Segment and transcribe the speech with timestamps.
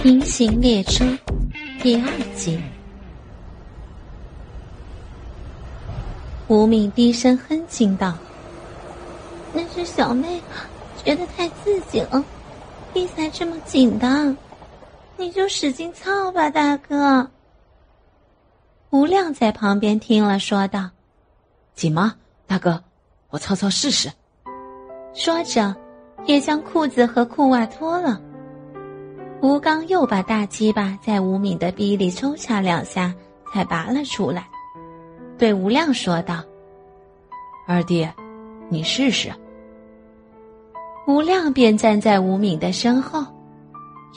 [0.02, 1.04] 《平行列车》
[1.82, 2.58] 第二集，
[6.48, 8.14] 吴敏低声哼唧道
[9.52, 10.40] ：“那是小妹
[11.04, 12.24] 觉得太刺激了，
[12.94, 14.34] 逼才这么紧的，
[15.18, 17.30] 你就使劲操吧，大哥。”
[18.88, 20.88] 吴亮在旁边听了，说道
[21.76, 22.14] ：“紧吗，
[22.46, 22.82] 大哥？
[23.28, 24.10] 我操操试试。”
[25.12, 25.76] 说着，
[26.24, 28.18] 也将裤子和裤袜脱了。
[29.42, 33.14] 吴刚又把大鸡巴在吴敏的逼里抽插两下，
[33.52, 34.46] 才拔了出来，
[35.38, 36.42] 对吴亮说道
[37.66, 38.06] ：“二弟，
[38.68, 39.32] 你试试。”
[41.08, 43.24] 吴亮便站在吴敏的身后，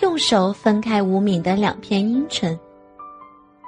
[0.00, 2.58] 用手分开吴敏的两片阴唇，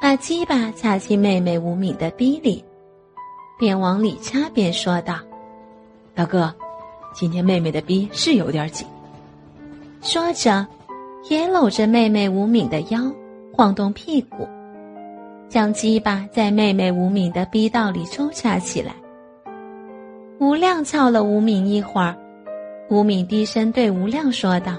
[0.01, 2.65] 把鸡巴插进妹妹吴敏的逼里，
[3.61, 5.21] 边往里插边说道
[6.17, 6.53] ：“大哥，
[7.15, 8.85] 今天妹妹的逼是有点紧。”
[10.03, 10.67] 说着。
[11.31, 13.01] 也搂着妹妹吴敏的腰，
[13.53, 14.47] 晃动屁股，
[15.49, 18.95] 将鸡巴在妹妹吴敏的逼道里抽插起来。
[20.39, 22.15] 吴亮操了吴敏一会儿，
[22.91, 24.75] 吴敏低声对吴亮说道：“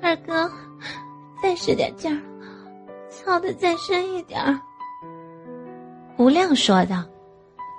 [0.00, 0.50] 二哥，
[1.42, 2.18] 再使点劲儿，
[3.10, 4.58] 操的再深一点儿。”
[6.16, 7.04] 吴亮说道：“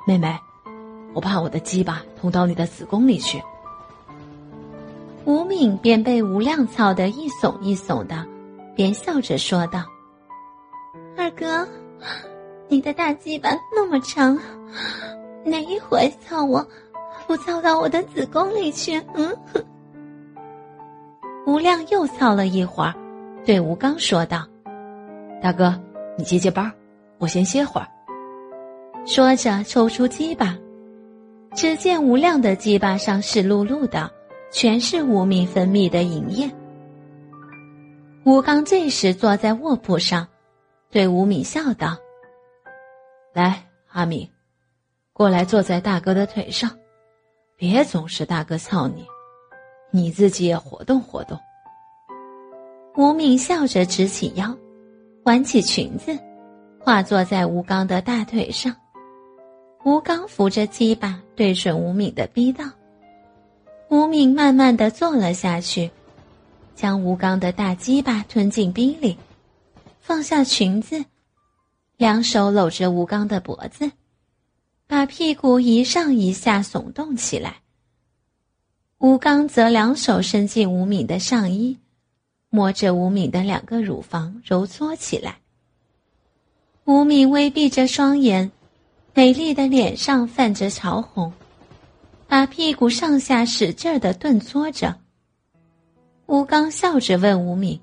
[0.06, 0.38] 妹妹，
[1.16, 3.42] 我怕我的鸡巴捅到你的子宫里去。”
[5.26, 8.26] 吴敏便被吴亮操得一耸一耸的，
[8.76, 9.84] 便笑着说道
[11.16, 11.68] ：“二哥，
[12.68, 14.38] 你的大鸡巴那么长，
[15.46, 16.66] 哪一回操我，
[17.28, 19.36] 不操到我的子宫里去？”嗯。
[21.46, 22.94] 吴亮又操了一会儿，
[23.46, 24.46] 对吴刚说道
[25.42, 25.74] ：“大哥，
[26.18, 26.72] 你接接班，
[27.20, 27.88] 我先歇会儿。”
[29.06, 30.58] 说着抽出鸡巴，
[31.56, 34.12] 只见吴亮的鸡巴上湿漉漉的。
[34.52, 36.52] 全是吴敏分泌的银液。
[38.26, 40.28] 吴刚这时坐在卧铺上，
[40.92, 41.98] 对吴敏笑道
[43.34, 44.30] ：“来，阿敏，
[45.14, 46.70] 过来坐在大哥的腿上，
[47.56, 49.06] 别总是大哥操你，
[49.90, 51.40] 你自己也活动活动。”
[52.98, 54.54] 吴敏笑着直起腰，
[55.24, 56.16] 挽起裙子，
[56.82, 58.76] 跨坐在吴刚的大腿上。
[59.86, 62.66] 吴刚扶着鸡巴，对准吴敏的逼道。
[63.92, 65.92] 吴敏慢慢的坐了下去，
[66.76, 69.18] 将吴刚的大鸡巴吞进逼里，
[70.00, 71.04] 放下裙子，
[71.98, 73.92] 两手搂着吴刚的脖子，
[74.88, 77.58] 把屁股一上一下耸动起来。
[79.00, 81.78] 吴刚则两手伸进吴敏的上衣，
[82.50, 85.40] 摸着吴敏的两个乳房揉搓起来。
[86.86, 88.50] 吴敏微闭着双眼，
[89.14, 91.34] 美丽的脸上泛着潮红。
[92.32, 94.98] 把屁股上下使劲的顿搓着。
[96.28, 97.78] 吴刚笑着问吴敏：“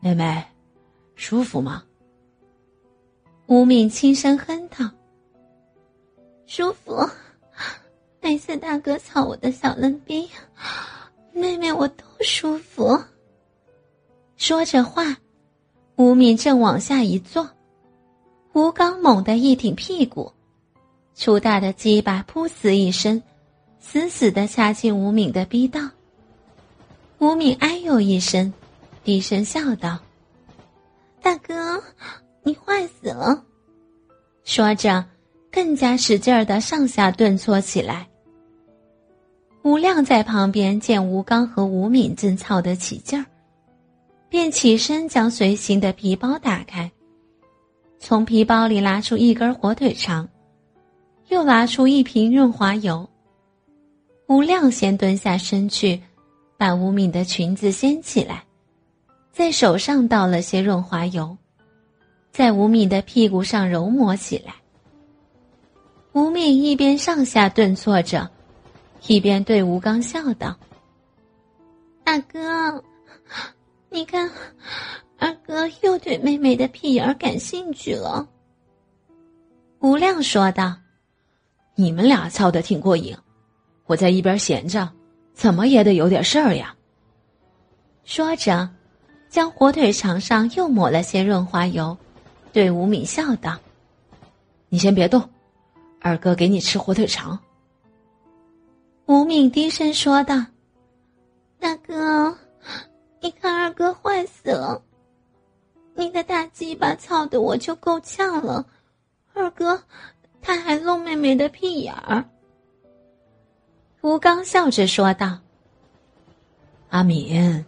[0.00, 0.42] 妹妹，
[1.16, 1.84] 舒服吗？”
[3.44, 4.90] 吴敏轻声哼道
[6.48, 7.06] ：“舒服。
[8.22, 10.26] 每次大哥操我的小嫩逼，
[11.34, 12.98] 妹妹我都舒服。”
[14.38, 15.14] 说着话，
[15.96, 17.46] 吴敏正往下一坐，
[18.54, 20.32] 吴刚猛地一挺屁股。
[21.18, 23.20] 粗大的鸡巴噗呲一声，
[23.80, 25.80] 死死的插进吴敏的逼道。
[27.18, 28.52] 吴敏哎呦一声，
[29.02, 29.98] 低声笑道
[31.22, 31.82] ：“大哥，
[32.42, 33.42] 你坏死了。”
[34.44, 35.02] 说着，
[35.50, 38.06] 更加使劲儿的上下顿挫起来。
[39.62, 43.24] 吴亮在旁边见吴刚和吴敏正操得起劲儿，
[44.28, 46.92] 便起身将随行的皮包打开，
[47.98, 50.28] 从皮包里拿出一根火腿肠。
[51.28, 53.08] 又拿出一瓶润滑油。
[54.28, 56.00] 吴亮先蹲下身去，
[56.56, 58.44] 把吴敏的裙子掀起来，
[59.32, 61.36] 在手上倒了些润滑油，
[62.32, 64.54] 在吴敏的屁股上揉抹起来。
[66.12, 68.28] 吴敏一边上下顿挫着，
[69.06, 70.56] 一边对吴刚笑道
[72.02, 72.82] ：“大哥，
[73.90, 74.30] 你看，
[75.18, 78.26] 二哥又对妹妹的屁眼感兴趣了。”
[79.80, 80.74] 吴亮说道。
[81.78, 83.14] 你们俩操的挺过瘾，
[83.84, 84.90] 我在一边闲着，
[85.34, 86.74] 怎么也得有点事儿呀。
[88.02, 88.66] 说着，
[89.28, 91.94] 将火腿肠上又抹了些润滑油，
[92.50, 93.58] 对吴敏笑道
[94.70, 95.22] ：“你先别动，
[96.00, 97.38] 二哥给你吃火腿肠。”
[99.04, 100.34] 吴敏低声说道
[101.60, 102.34] ：“大哥，
[103.20, 104.80] 你看二哥坏死了，
[105.94, 108.64] 你的大鸡巴操的我就够呛了，
[109.34, 109.78] 二哥。”
[110.46, 112.24] 他还露妹妹的屁眼儿。
[114.02, 115.40] 吴刚笑着说道
[116.90, 117.64] ：“阿敏，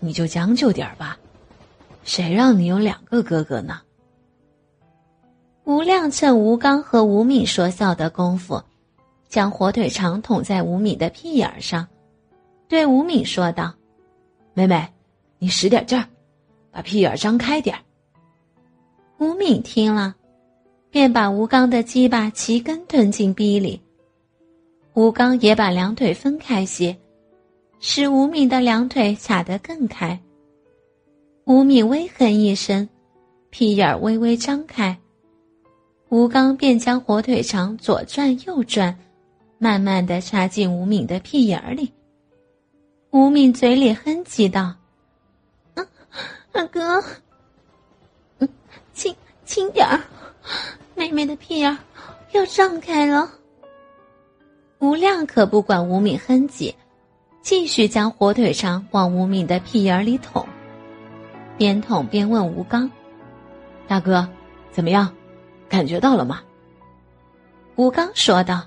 [0.00, 1.16] 你就将就点吧，
[2.02, 3.80] 谁让你有两个哥哥呢？
[5.62, 8.60] 吴亮趁吴刚和吴敏说笑的功夫，
[9.28, 11.86] 将火腿肠捅在吴敏的屁眼上，
[12.66, 13.72] 对吴敏说道
[14.54, 14.92] ：“妹妹，
[15.38, 16.04] 你使点劲儿，
[16.72, 17.82] 把屁眼张开点儿。”
[19.24, 20.16] 吴敏听了，
[20.92, 23.80] 便把吴刚的鸡巴齐根吞进逼里。
[24.92, 26.94] 吴刚也把两腿分开些，
[27.80, 30.20] 使吴敏的两腿卡得更开。
[31.44, 32.86] 吴敏微哼一声，
[33.48, 34.94] 屁眼儿微微张开。
[36.10, 38.94] 吴刚便将火腿肠左转右转，
[39.56, 41.90] 慢慢的插进吴敏的屁眼儿里。
[43.12, 44.74] 吴敏嘴里哼唧道
[45.72, 45.86] ：“嗯
[46.52, 47.02] 二哥，
[48.40, 48.48] 嗯，
[48.92, 49.16] 轻
[49.46, 49.98] 轻点儿，
[51.02, 51.76] 妹妹的屁眼
[52.30, 53.28] 要张开了。”
[54.78, 56.72] 吴亮可不管吴敏哼唧，
[57.40, 60.46] 继续将火腿肠往吴敏的屁眼里捅，
[61.56, 62.88] 边捅边问吴刚
[63.88, 64.28] ：“大哥，
[64.70, 65.12] 怎么样？”
[65.68, 66.40] 感觉到了吗？
[67.76, 68.62] 吴刚说道：“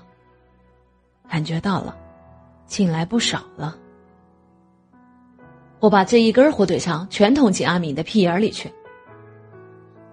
[1.28, 1.96] 感觉到了，
[2.66, 3.76] 进来不少了。
[5.78, 8.70] 我把这一根火腿肠全捅进阿敏的屁眼里去。”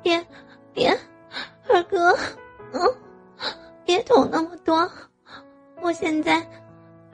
[0.03, 0.25] 别，
[0.73, 0.95] 别，
[1.93, 2.17] 哥，
[2.71, 2.81] 嗯，
[3.85, 4.89] 别捅那么多。
[5.79, 6.43] 我现在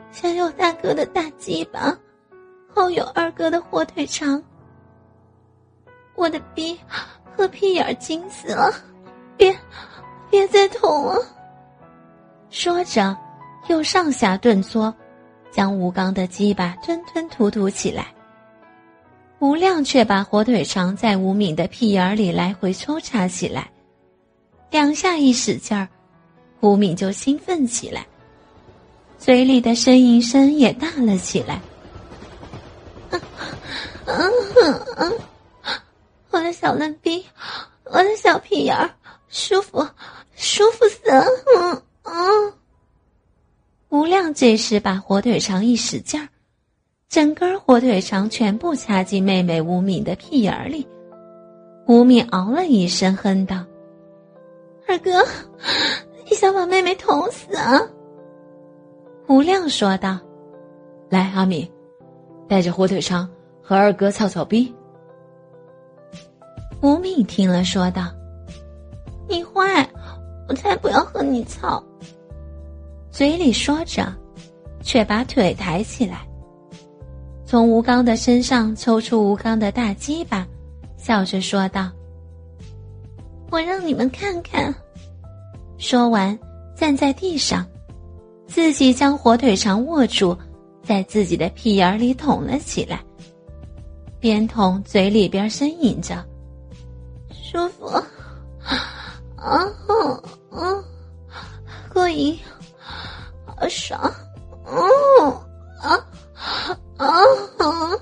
[0.09, 1.93] 先有大哥的大鸡巴，
[2.73, 4.41] 后有二哥的火腿肠，
[6.15, 6.79] 我的逼
[7.35, 8.73] 和屁眼儿紧死了。
[9.35, 9.53] 别，
[10.29, 11.17] 别再捅了！
[12.49, 13.13] 说着，
[13.67, 14.93] 又上下顿挫，
[15.51, 18.07] 将吴刚的鸡巴吞吞吐吐起来。
[19.39, 23.69] 吴亮却把火腿肠在吴敏的屁眼里来回抽插起来，
[24.71, 25.87] 两下一使劲儿，
[26.61, 28.05] 吴敏就兴奋起来，
[29.17, 31.61] 嘴里的呻吟声也大了起来。
[33.11, 34.31] 嗯
[34.61, 35.13] 嗯嗯，
[36.31, 37.23] 我的小嫩逼，
[37.85, 38.89] 我的小屁眼儿。
[39.31, 39.87] 舒服，
[40.35, 41.23] 舒服死了！
[41.55, 42.53] 嗯嗯。
[43.89, 46.27] 吴亮这时把火腿肠一使劲儿，
[47.09, 50.87] 整根火腿肠全部插进妹妹吴敏的屁眼里。
[51.85, 53.63] 吴敏嗷了一声，哼道
[54.89, 55.23] ：“二哥，
[56.27, 57.79] 你想把妹妹捅死啊？”
[59.29, 60.17] 吴亮说道
[61.09, 61.71] ：“来，阿敏，
[62.47, 63.29] 带着火腿肠
[63.61, 64.73] 和二哥操操逼。”
[66.81, 68.07] 吴敏听了，说道。
[69.27, 69.87] 你坏，
[70.47, 71.83] 我才不要和你操。
[73.11, 74.11] 嘴里说着，
[74.81, 76.27] 却把腿抬起来，
[77.45, 80.47] 从吴刚的身上抽出吴刚的大鸡巴，
[80.97, 81.91] 笑着说道
[83.51, 84.73] ：“我让你们看看。”
[85.77, 86.37] 说完，
[86.75, 87.65] 站在地上，
[88.47, 90.37] 自己将火腿肠握住，
[90.83, 93.01] 在自己的屁眼里捅了起来，
[94.19, 96.23] 边捅嘴里边呻吟着
[97.31, 97.85] ：“舒服。”
[98.61, 98.75] 啊
[100.51, 100.83] 啊！
[101.93, 102.37] 过瘾，
[103.45, 103.99] 好爽！
[104.65, 105.31] 嗯
[105.81, 105.95] 啊
[106.97, 107.15] 啊
[107.59, 107.95] 啊！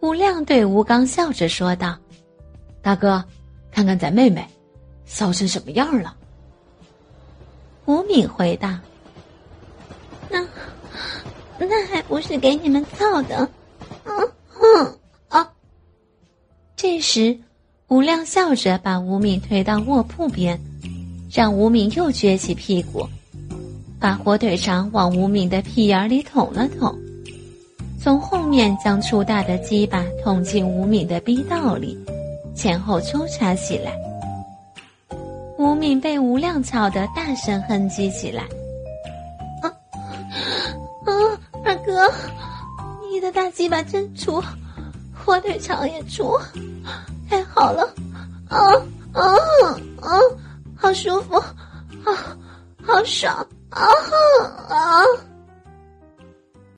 [0.00, 1.96] 吴亮对吴刚笑着说道
[2.82, 3.24] ：“大哥，
[3.88, 4.46] 看看咱妹妹，
[5.06, 6.14] 骚成什么样了？”
[7.86, 8.78] 吴敏回答
[10.28, 10.46] ：“那
[11.58, 13.48] 那还不是给你们造的？”
[14.04, 14.30] 嗯
[14.60, 14.98] 嗯
[15.28, 15.50] 啊！
[16.76, 17.38] 这时。
[17.88, 20.60] 吴亮笑着把吴敏推到卧铺边，
[21.32, 23.08] 让吴敏又撅起屁股，
[23.98, 26.94] 把火腿肠往吴敏的屁眼里捅了捅，
[27.98, 31.98] 从后面将粗大的鸡巴捅进吴敏的逼道里，
[32.58, 33.96] 前后抽插起来。
[35.56, 38.42] 吴敏被吴亮吵得大声哼唧起来
[39.62, 39.70] ：“啊
[41.06, 41.12] 啊，
[41.64, 42.12] 二哥，
[43.10, 44.42] 你的大鸡巴真粗，
[45.14, 46.36] 火腿肠也粗。”
[47.30, 47.82] 太好了，
[48.48, 48.58] 啊
[49.12, 49.22] 啊
[50.00, 50.18] 啊！
[50.76, 52.36] 好舒服，啊，
[52.84, 53.34] 好爽，
[53.70, 53.86] 啊
[54.68, 55.02] 啊！